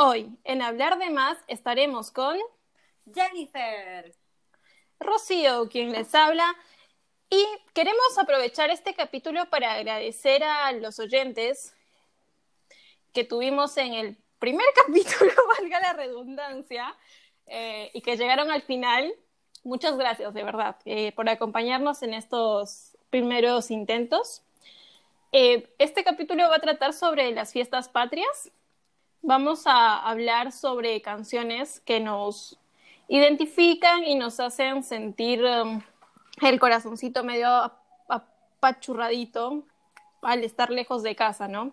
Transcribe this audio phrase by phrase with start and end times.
[0.00, 2.38] Hoy, en Hablar de Más, estaremos con
[3.12, 4.14] Jennifer,
[5.00, 6.54] Rocío, quien les habla,
[7.28, 11.74] y queremos aprovechar este capítulo para agradecer a los oyentes
[13.12, 16.94] que tuvimos en el primer capítulo, valga la redundancia,
[17.46, 19.12] eh, y que llegaron al final.
[19.64, 24.44] Muchas gracias, de verdad, eh, por acompañarnos en estos primeros intentos.
[25.32, 28.52] Eh, este capítulo va a tratar sobre las fiestas patrias.
[29.22, 32.58] Vamos a hablar sobre canciones que nos
[33.08, 35.82] identifican y nos hacen sentir um,
[36.40, 37.72] el corazoncito medio
[38.08, 39.64] apachurradito
[40.22, 41.72] al estar lejos de casa, ¿no?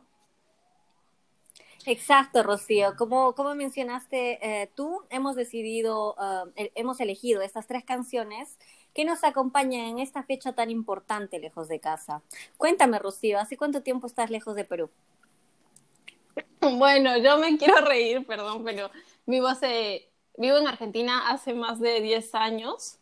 [1.85, 2.95] Exacto, Rocío.
[2.97, 8.57] Como, como mencionaste eh, tú, hemos decidido, uh, hemos elegido estas tres canciones
[8.95, 12.23] que nos acompañan en esta fecha tan importante lejos de casa.
[12.57, 14.89] Cuéntame, Rocío, ¿hace cuánto tiempo estás lejos de Perú?
[16.61, 18.89] Bueno, yo me quiero reír, perdón, pero
[19.25, 22.97] vivo, hace, vivo en Argentina hace más de 10 años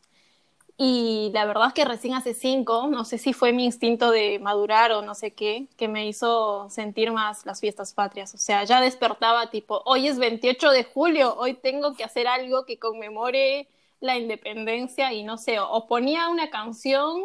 [0.78, 4.40] y la verdad es que recién hace 5, no sé si fue mi instinto de
[4.40, 8.34] madurar o no sé qué, que me hizo sentir más las fiestas patrias.
[8.34, 12.66] O sea, ya despertaba tipo, hoy es 28 de julio, hoy tengo que hacer algo
[12.66, 13.68] que conmemore
[14.00, 17.22] la independencia y no sé, o ponía una canción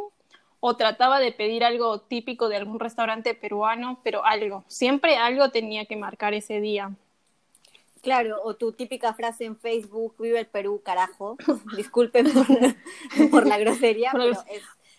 [0.60, 5.86] o trataba de pedir algo típico de algún restaurante peruano, pero algo, siempre algo tenía
[5.86, 6.92] que marcar ese día.
[8.02, 11.36] Claro, o tu típica frase en Facebook, vive el Perú, carajo.
[11.76, 12.26] Disculpen
[13.30, 14.38] por, la grosería, pero es,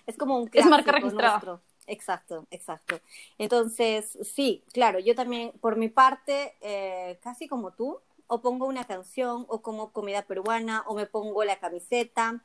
[0.06, 1.62] es como un Es marca registrada.
[1.88, 3.00] Exacto, exacto.
[3.40, 8.86] Entonces, sí, claro, yo también, por mi parte, eh, casi como tú, o pongo una
[8.86, 12.44] canción, o como comida peruana, o me pongo la camiseta,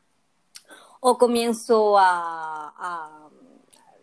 [1.00, 2.72] o comienzo a,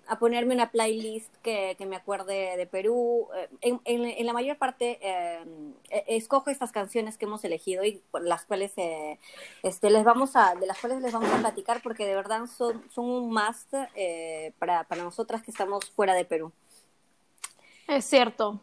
[0.07, 3.29] a, ponerme una playlist que, que, me acuerde de Perú.
[3.35, 5.43] Eh, en, en, la mayor parte eh,
[5.89, 9.17] e, escojo estas canciones que hemos elegido y las cuales eh,
[9.63, 12.83] este, les vamos a, de las cuales les vamos a platicar porque de verdad son,
[12.91, 16.51] son un must eh, para, para nosotras que estamos fuera de Perú.
[17.87, 18.59] Es cierto.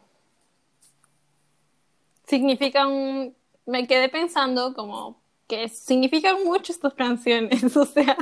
[2.25, 3.35] Significan,
[3.65, 5.19] me quedé pensando como
[5.49, 8.15] que significan mucho estas canciones, o sea.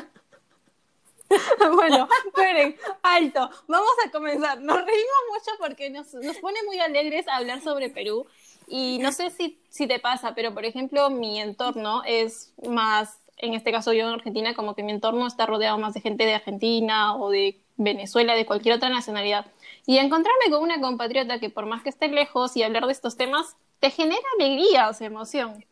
[1.75, 4.61] bueno, esperen, alto, vamos a comenzar.
[4.61, 8.25] Nos reímos mucho porque nos, nos pone muy alegres hablar sobre Perú.
[8.69, 13.53] Y no sé si, si te pasa, pero por ejemplo, mi entorno es más, en
[13.53, 16.35] este caso yo en Argentina, como que mi entorno está rodeado más de gente de
[16.35, 19.45] Argentina o de Venezuela, de cualquier otra nacionalidad.
[19.85, 23.17] Y encontrarme con una compatriota que por más que esté lejos y hablar de estos
[23.17, 25.63] temas, te genera alegría, o sea, emoción.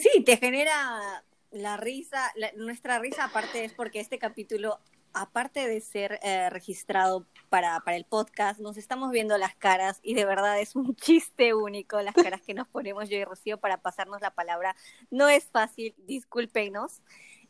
[0.00, 4.78] Sí, te genera la risa, nuestra risa aparte es porque este capítulo,
[5.12, 10.14] aparte de ser eh, registrado para, para el podcast, nos estamos viendo las caras y
[10.14, 13.76] de verdad es un chiste único las caras que nos ponemos yo y Rocío para
[13.82, 14.74] pasarnos la palabra.
[15.10, 17.02] No es fácil, discúlpenos.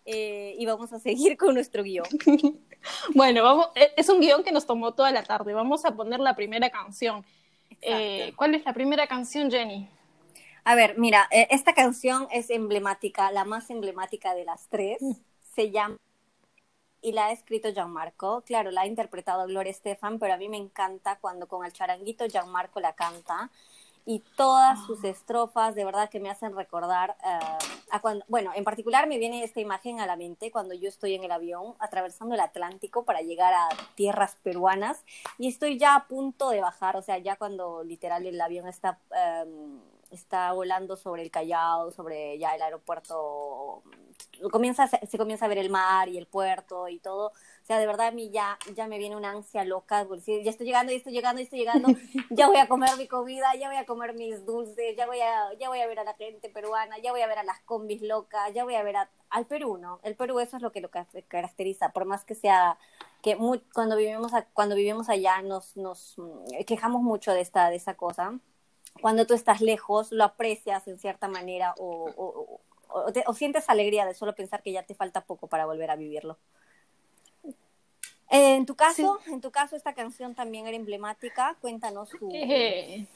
[0.06, 2.06] Eh, y vamos a seguir con nuestro guion.
[3.14, 5.52] bueno, vamos, e, es un guion que nos tomó toda la tarde.
[5.52, 7.24] Vamos a poner la primera canción.
[7.82, 9.88] Eh, ¿Cuál es la primera canción, Jenny?
[10.64, 15.00] A ver, mira, eh, esta canción es emblemática, la más emblemática de las tres.
[15.00, 15.12] Mm.
[15.54, 15.96] Se llama
[17.02, 18.42] y la ha escrito Gianmarco.
[18.42, 22.26] Claro, la ha interpretado Gloria Estefan, pero a mí me encanta cuando con el charanguito
[22.26, 23.50] Gianmarco la canta.
[24.06, 24.84] Y todas ah.
[24.86, 27.38] sus estrofas de verdad que me hacen recordar eh,
[27.90, 31.14] a cuando, bueno, en particular me viene esta imagen a la mente cuando yo estoy
[31.14, 35.04] en el avión atravesando el Atlántico para llegar a tierras peruanas
[35.38, 38.98] y estoy ya a punto de bajar, o sea, ya cuando literal el avión está
[39.14, 43.82] em, está volando sobre el Callao, sobre ya el aeropuerto,
[44.50, 47.28] comienza, se comienza a ver el mar y el puerto y todo.
[47.28, 50.50] O sea, de verdad a mí ya, ya me viene una ansia loca, decir, ya
[50.50, 51.88] estoy llegando, ya estoy llegando, ya estoy llegando,
[52.30, 55.52] ya voy a comer mi comida, ya voy a comer mis dulces, ya voy a,
[55.58, 58.02] ya voy a ver a la gente peruana, ya voy a ver a las combis
[58.02, 58.96] locas, ya voy a ver
[59.28, 60.00] al Perú, ¿no?
[60.02, 60.90] El Perú eso es lo que lo
[61.28, 62.78] caracteriza, por más que sea
[63.22, 66.16] que muy, cuando vivimos cuando vivimos allá nos nos
[66.66, 68.40] quejamos mucho de esta de esa cosa
[69.00, 74.34] cuando tú estás lejos, lo aprecias en cierta manera o, o, sientes alegría de solo
[74.34, 76.38] pensar que ya te falta poco para volver a vivirlo.
[78.28, 81.56] En tu caso, en tu caso esta canción también era emblemática.
[81.60, 83.06] Cuéntanos tu, eh,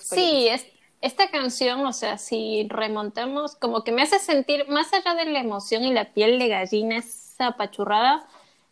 [0.00, 0.66] Sí, es,
[1.00, 5.40] esta canción, o sea, si remontamos, como que me hace sentir, más allá de la
[5.40, 8.26] emoción y la piel de gallina, esa apachurrada,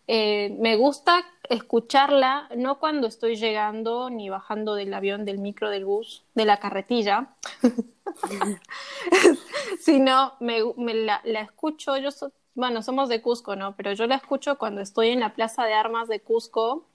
[0.07, 5.85] eh, me gusta escucharla no cuando estoy llegando ni bajando del avión, del micro, del
[5.85, 7.35] bus, de la carretilla,
[9.81, 12.11] sino me, la, escucho, yo
[12.55, 13.75] bueno, somos de Cusco, ¿no?
[13.77, 16.87] Pero yo la escucho cuando estoy en la Plaza de Armas de Cusco.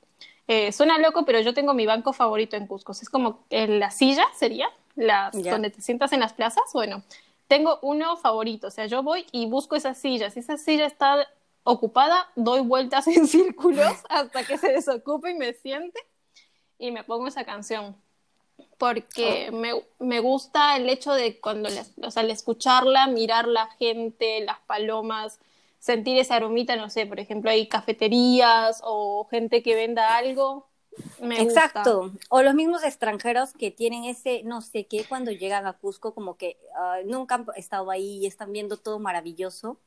[0.48, 2.94] Eh, suena loco, pero yo tengo mi banco favorito en Cusco.
[2.94, 7.04] Es como en la silla, sería, las, donde te sientas en las plazas, bueno,
[7.48, 11.28] tengo uno favorito, o sea, yo voy y busco esa silla, si esa silla está
[11.70, 16.00] ocupada, doy vueltas en círculos hasta que se desocupe y me siente
[16.78, 17.96] y me pongo esa canción.
[18.78, 20.04] Porque oh.
[20.04, 21.70] me, gusta el hecho de cuando,
[22.02, 25.40] o sea, al escucharla, mirar la gente, las palomas,
[25.80, 30.69] sentir esa aromita, no sé, por ejemplo, hay cafeterías o gente que venda algo.
[31.22, 32.12] Exacto.
[32.30, 36.38] O los mismos extranjeros que tienen ese, no sé qué, cuando llegan a Cusco, como
[36.38, 36.58] que
[37.06, 39.80] nunca han estado ahí y están viendo todo maravilloso.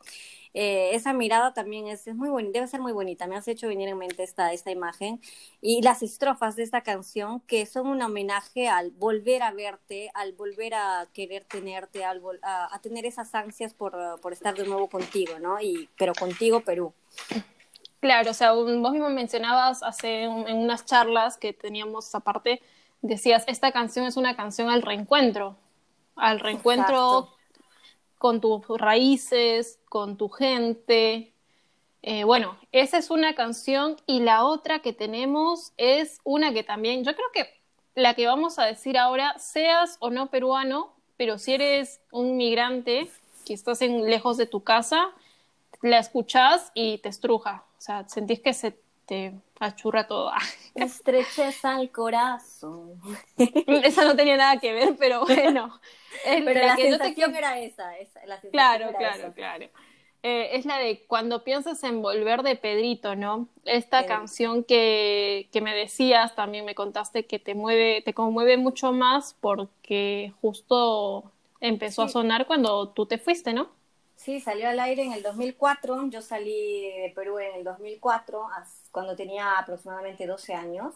[0.55, 3.26] Eh, esa mirada también es, muy bonita, debe ser muy bonita.
[3.26, 5.20] Me has hecho venir en mente esta, esta imagen.
[5.61, 10.32] Y las estrofas de esta canción, que son un homenaje al volver a verte, al
[10.32, 15.38] volver a querer tenerte, al, a, tener esas ansias por, por, estar de nuevo contigo,
[15.38, 15.61] ¿no?
[15.61, 16.93] Y, pero contigo, Perú.
[18.02, 22.60] Claro, o sea, vos mismo mencionabas hace en unas charlas que teníamos aparte,
[23.00, 25.54] decías, esta canción es una canción al reencuentro,
[26.16, 27.28] al reencuentro
[28.19, 31.32] con tus raíces, con tu gente.
[32.02, 37.05] Eh, bueno, esa es una canción y la otra que tenemos es una que también,
[37.05, 37.48] yo creo que
[37.94, 43.08] la que vamos a decir ahora, seas o no peruano, pero si eres un migrante
[43.46, 45.12] que estás en, lejos de tu casa,
[45.82, 47.64] la escuchas y te estruja.
[47.82, 50.31] O sea, sentís que se te achurra todo.
[50.76, 52.93] Estreches al corazón.
[53.37, 55.81] Esa no tenía nada que ver, pero bueno.
[56.25, 57.90] pero la, sensación era esa.
[58.52, 59.69] claro, claro, claro.
[60.23, 63.49] Eh, es la de cuando piensas en volver de Pedrito, ¿no?
[63.64, 68.93] Esta canción que, que, me decías, también me contaste que te mueve, te conmueve mucho
[68.93, 73.81] más porque justo empezó a sonar cuando tú te fuiste, ¿no?
[74.22, 76.08] Sí, salió al aire en el 2004.
[76.08, 78.46] Yo salí de Perú en el 2004,
[78.92, 80.94] cuando tenía aproximadamente 12 años.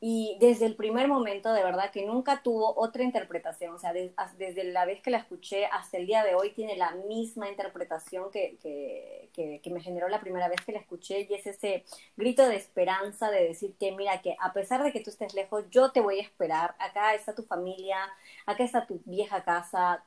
[0.00, 3.74] Y desde el primer momento, de verdad, que nunca tuvo otra interpretación.
[3.74, 6.92] O sea, desde la vez que la escuché hasta el día de hoy, tiene la
[6.92, 11.28] misma interpretación que, que, que, me generó la primera vez que la escuché.
[11.30, 11.84] Y es ese
[12.16, 15.66] grito de esperanza de decir que, mira, que a pesar de que tú estés lejos,
[15.70, 16.74] yo te voy a esperar.
[16.80, 17.98] Acá está tu familia,
[18.46, 20.02] acá está tu vieja casa,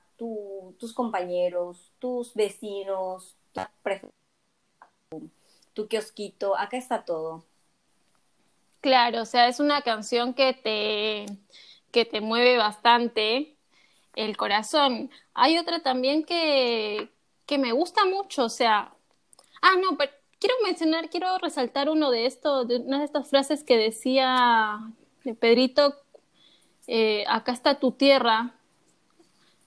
[0.80, 3.36] tus compañeros, tus vecinos,
[5.74, 7.46] tu, kiosquito, acá está todo.
[8.82, 11.26] Claro, o sea, es una canción que te,
[11.92, 13.56] que te mueve bastante
[14.16, 15.10] el corazón.
[15.34, 17.10] Hay otra también que,
[17.46, 18.94] que me gusta mucho, o sea,
[19.62, 23.64] ah, no, pero quiero mencionar, quiero resaltar uno de estos, de una de estas frases
[23.64, 24.78] que decía
[25.40, 25.96] Pedrito,
[26.88, 28.54] eh, acá está tu tierra,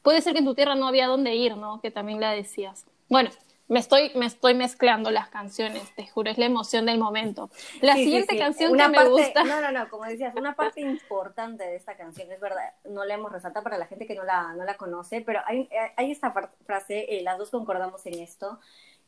[0.06, 1.80] puede ser que en tu tierra no había dónde ir, ¿no?
[1.80, 2.86] Que también la decías.
[3.08, 3.28] Bueno,
[3.66, 7.50] me estoy, me estoy mezclando las canciones, te juro, es la emoción del momento.
[7.80, 9.42] La siguiente canción que me gusta.
[9.42, 13.14] No, no, no, como decías, una parte importante de esta canción, es verdad, no la
[13.14, 16.32] hemos resaltado para la gente que no la, no la conoce, pero hay, hay esta
[16.64, 18.60] frase, eh, las dos concordamos en esto,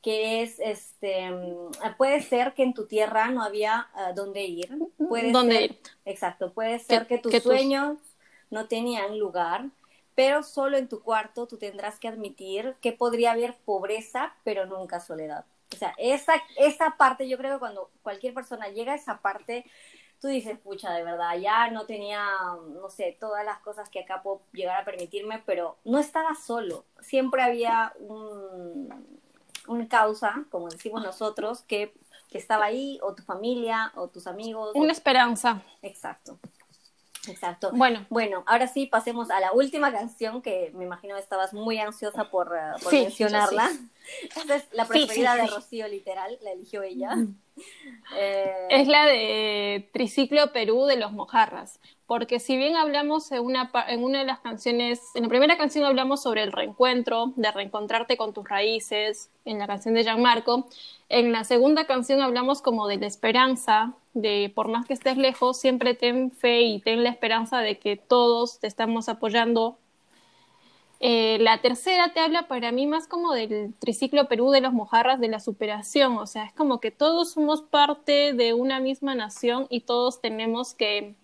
[0.03, 4.77] que es, este, mm, puede ser que en tu tierra no había uh, dónde ir.
[5.09, 5.81] Puede ¿Dónde ir?
[6.05, 7.99] Exacto, puede ser que, tus sueños
[8.51, 9.67] no tenían lugar
[10.19, 14.99] pero solo en tu cuarto tú tendrás que admitir que podría haber pobreza, pero nunca
[14.99, 15.45] soledad.
[15.73, 19.65] O sea, esa, esa parte, yo creo que cuando cualquier persona llega a esa parte,
[20.21, 22.27] tú dices, pucha, de verdad, ya no tenía,
[22.69, 26.85] no sé, todas las cosas que acá puedo llegar a permitirme, pero no estaba solo.
[26.99, 29.19] Siempre había un,
[29.69, 31.95] un causa, como decimos nosotros, que,
[32.29, 34.73] que estaba ahí, o tu familia, o tus amigos.
[34.75, 35.63] Una esperanza.
[35.81, 36.41] Exacto.
[37.27, 37.71] Exacto.
[37.73, 42.31] Bueno, bueno, ahora sí pasemos a la última canción que me imagino estabas muy ansiosa
[42.31, 43.71] por, uh, mencionarla.
[44.37, 47.17] Esta es la preferida de Rocío, literal, la eligió ella.
[48.17, 48.67] Eh...
[48.71, 54.03] Es la de Triciclo Perú de los Mojarras, porque si bien hablamos en una, en
[54.03, 58.33] una de las canciones, en la primera canción hablamos sobre el reencuentro, de reencontrarte con
[58.33, 60.69] tus raíces, en la canción de Gianmarco,
[61.09, 65.59] en la segunda canción hablamos como de la esperanza, de por más que estés lejos,
[65.59, 69.79] siempre ten fe y ten la esperanza de que todos te estamos apoyando.
[71.01, 75.21] Eh, la tercera te habla para mí más como del triciclo Perú de los mojarras,
[75.21, 79.67] de la superación, o sea, es como que todos somos parte de una misma nación
[79.71, 81.15] y todos tenemos que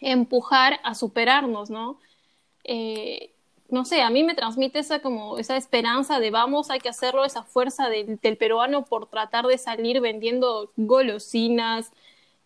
[0.00, 1.98] empujar a superarnos, ¿no?
[2.64, 3.32] Eh,
[3.70, 7.24] no sé, a mí me transmite esa como esa esperanza de vamos, hay que hacerlo,
[7.24, 11.92] esa fuerza del peruano por tratar de salir vendiendo golosinas,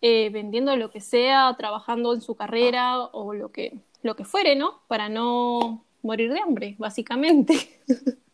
[0.01, 4.55] eh, vendiendo lo que sea, trabajando en su carrera o lo que, lo que fuere,
[4.55, 4.81] ¿no?
[4.87, 7.81] Para no morir de hambre, básicamente.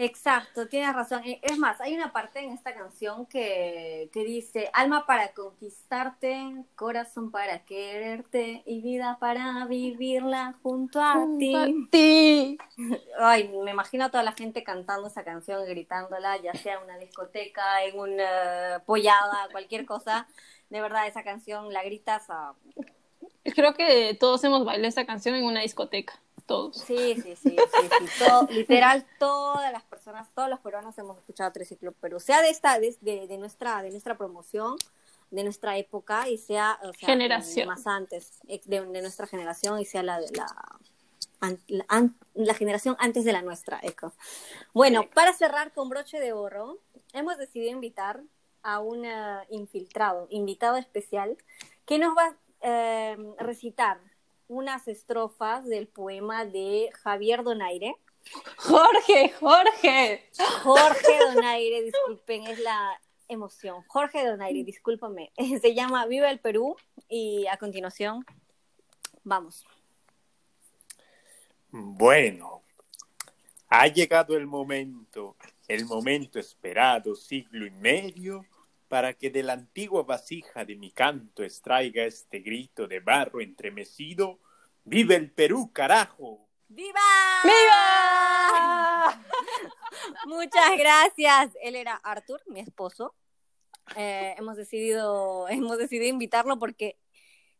[0.00, 1.22] Exacto, tienes razón.
[1.24, 6.54] E, es más, hay una parte en esta canción que, que dice, alma para conquistarte,
[6.76, 11.88] corazón para quererte y vida para vivirla junto a ti.
[11.90, 12.58] ti.
[13.18, 16.96] Ay, me imagino a toda la gente cantando esa canción, gritándola, ya sea en una
[16.96, 20.28] discoteca, en una pollada, cualquier cosa.
[20.70, 22.54] De verdad, esa canción la gritas a...
[23.42, 26.78] Creo que todos hemos bailado esa canción en una discoteca todos.
[26.78, 31.92] Sí, sí, sí, sí, Todo, literal, todas las personas, todos los peruanos hemos escuchado Triciclo
[31.92, 34.76] Perú, sea de esta, de, de, nuestra, de nuestra promoción,
[35.30, 37.68] de nuestra época y sea, o sea generación.
[37.68, 43.42] más antes, de, nuestra generación y sea la de la, la, generación antes de la
[43.42, 44.12] nuestra, eco.
[44.72, 46.78] Bueno, para cerrar con broche de oro,
[47.12, 48.22] hemos decidido invitar
[48.62, 49.06] a un
[49.50, 51.36] infiltrado, invitado especial,
[51.84, 54.00] que nos va a eh, recitar
[54.48, 57.94] unas estrofas del poema de Javier Donaire.
[58.56, 60.30] Jorge, Jorge.
[60.62, 63.84] Jorge Donaire, disculpen, es la emoción.
[63.86, 65.30] Jorge Donaire, discúlpame.
[65.60, 66.76] Se llama Viva el Perú
[67.08, 68.24] y a continuación,
[69.22, 69.66] vamos.
[71.70, 72.62] Bueno,
[73.68, 75.36] ha llegado el momento,
[75.68, 78.46] el momento esperado, siglo y medio,
[78.88, 84.40] para que de la antigua vasija de mi canto extraiga este grito de barro entremecido,
[84.90, 86.48] ¡Vive el Perú, carajo!
[86.66, 86.98] ¡Viva!
[87.44, 89.22] ¡Viva!
[90.26, 91.50] Muchas gracias.
[91.60, 93.14] Él era Arthur, mi esposo.
[93.96, 96.98] Eh, hemos decidido, hemos decidido invitarlo porque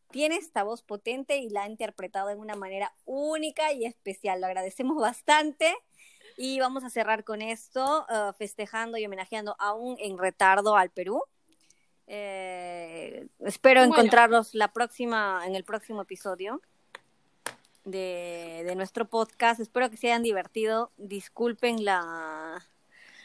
[0.09, 4.41] tiene esta voz potente y la ha interpretado de una manera única y especial.
[4.41, 5.75] Lo agradecemos bastante.
[6.41, 11.21] Y vamos a cerrar con esto, eh, festejando y homenajeando aún en retardo al Perú.
[12.07, 16.61] Eh, espero encontrarlos la próxima, en el próximo episodio
[17.83, 19.59] de, nuestro podcast.
[19.59, 20.93] Espero que se hayan divertido.
[20.95, 22.65] Disculpen la...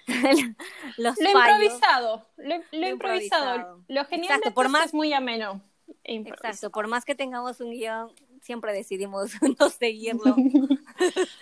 [0.97, 3.80] los lo improvisado, lo, improvisado.
[3.87, 5.62] Lo genial por más, es muy ameno.
[6.02, 8.12] E Exacto, por más que tengamos un guion,
[8.44, 10.37] siempre decidimos no seguirlo.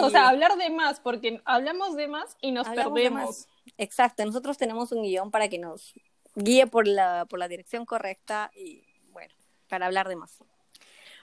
[0.00, 3.48] eso, o sea, hablar de más, porque hablamos de más y nos perdemos.
[3.78, 5.94] Exacto, nosotros tenemos un guion para que nos
[6.34, 9.34] guíe por la, por la dirección correcta y bueno,
[9.68, 10.38] para hablar de más.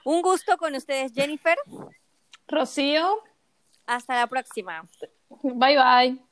[0.04, 1.58] Un gusto con ustedes, Jennifer.
[2.46, 3.22] Rocío.
[3.86, 4.88] Hasta la próxima.
[5.42, 6.27] Bye bye.